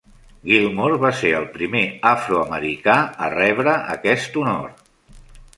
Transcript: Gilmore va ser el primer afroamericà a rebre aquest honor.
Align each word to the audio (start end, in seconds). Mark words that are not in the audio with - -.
Gilmore 0.51 0.95
va 1.03 1.11
ser 1.19 1.33
el 1.41 1.45
primer 1.57 1.83
afroamericà 2.13 2.97
a 3.27 3.29
rebre 3.37 3.77
aquest 3.97 4.41
honor. 4.45 4.69